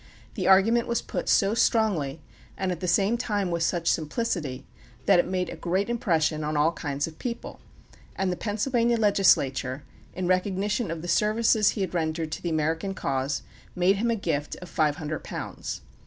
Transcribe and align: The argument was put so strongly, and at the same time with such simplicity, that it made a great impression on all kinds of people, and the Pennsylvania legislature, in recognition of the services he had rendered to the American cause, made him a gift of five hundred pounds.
The 0.33 0.47
argument 0.47 0.87
was 0.87 0.99
put 1.03 1.29
so 1.29 1.53
strongly, 1.53 2.21
and 2.57 2.71
at 2.71 2.79
the 2.79 2.87
same 2.87 3.19
time 3.19 3.51
with 3.51 3.61
such 3.61 3.87
simplicity, 3.87 4.65
that 5.05 5.19
it 5.19 5.27
made 5.27 5.47
a 5.51 5.55
great 5.55 5.91
impression 5.91 6.43
on 6.43 6.57
all 6.57 6.71
kinds 6.71 7.05
of 7.05 7.19
people, 7.19 7.59
and 8.15 8.31
the 8.31 8.35
Pennsylvania 8.35 8.97
legislature, 8.97 9.83
in 10.15 10.25
recognition 10.25 10.89
of 10.89 11.03
the 11.03 11.07
services 11.07 11.69
he 11.69 11.81
had 11.81 11.93
rendered 11.93 12.31
to 12.31 12.41
the 12.41 12.49
American 12.49 12.95
cause, 12.95 13.43
made 13.75 13.97
him 13.97 14.09
a 14.09 14.15
gift 14.15 14.55
of 14.55 14.69
five 14.69 14.95
hundred 14.95 15.23
pounds. 15.23 15.81